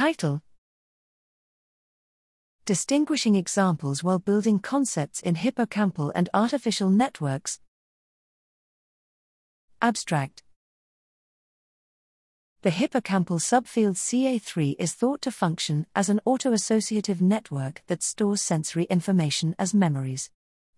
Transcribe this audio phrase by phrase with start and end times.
[0.00, 0.40] Title
[2.64, 7.60] Distinguishing examples while building concepts in hippocampal and artificial networks.
[9.82, 10.42] Abstract
[12.62, 18.84] The hippocampal subfield CA3 is thought to function as an autoassociative network that stores sensory
[18.84, 20.30] information as memories.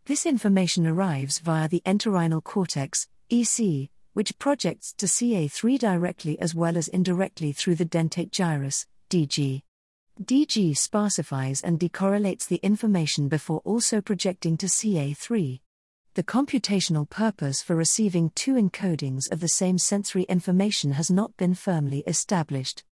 [0.07, 6.77] This information arrives via the entorhinal cortex, EC, which projects to CA3 directly as well
[6.77, 9.61] as indirectly through the dentate gyrus, DG.
[10.25, 15.61] DG sparsifies and decorrelates the information before also projecting to CA3.
[16.15, 21.55] The computational purpose for receiving two encodings of the same sensory information has not been
[21.55, 22.85] firmly established.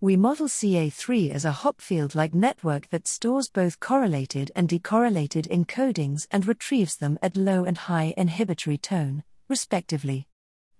[0.00, 6.26] We model CA3 as a Hopfield like network that stores both correlated and decorrelated encodings
[6.30, 10.26] and retrieves them at low and high inhibitory tone, respectively.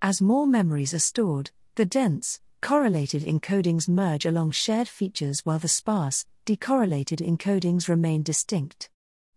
[0.01, 5.69] As more memories are stored, the dense, correlated encodings merge along shared features while the
[5.69, 8.91] sparse, decorrelated encodings remain distinct.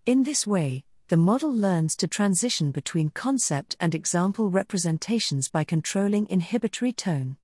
[0.08, 6.26] In this way, the model learns to transition between concept and example representations by controlling
[6.28, 7.38] inhibitory tone.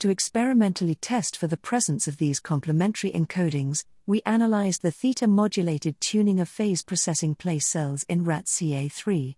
[0.00, 6.00] To experimentally test for the presence of these complementary encodings, we analyzed the theta modulated
[6.00, 9.36] tuning of phase precessing place cells in rat CA3.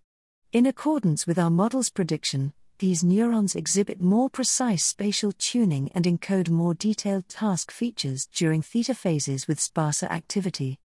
[0.51, 6.49] In accordance with our model's prediction, these neurons exhibit more precise spatial tuning and encode
[6.49, 10.79] more detailed task features during theta phases with sparser activity.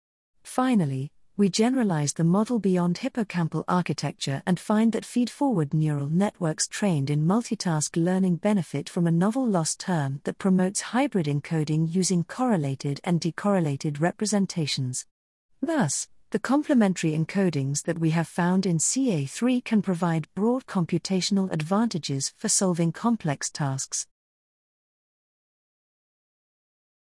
[0.44, 6.68] Finally, we generalize the model beyond hippocampal architecture and find that feed forward neural networks
[6.68, 12.24] trained in multitask learning benefit from a novel loss term that promotes hybrid encoding using
[12.24, 15.06] correlated and decorrelated representations.
[15.62, 22.34] Thus, the complementary encodings that we have found in CA3 can provide broad computational advantages
[22.36, 24.08] for solving complex tasks.